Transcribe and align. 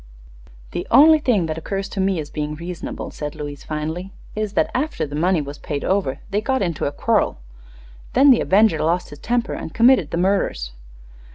"The 0.71 0.87
only 0.89 1.19
thing 1.19 1.45
that 1.45 1.59
occurs 1.59 1.87
to 1.89 1.99
me 2.01 2.19
as 2.19 2.31
being 2.31 2.57
sensible," 2.57 3.11
said 3.11 3.35
Louise, 3.35 3.63
finally, 3.63 4.11
"is 4.35 4.53
that 4.53 4.71
after 4.73 5.05
the 5.05 5.15
money 5.15 5.41
was 5.43 5.59
paid 5.59 5.83
over 5.85 6.17
they 6.31 6.41
got 6.41 6.63
into 6.63 6.85
a 6.87 6.91
quarrel. 6.91 7.37
Then 8.13 8.31
the 8.31 8.41
avenger 8.41 8.79
lost 8.81 9.11
his 9.11 9.19
temper 9.19 9.53
and 9.53 9.75
committed 9.75 10.09
the 10.09 10.17
murders." 10.17 10.71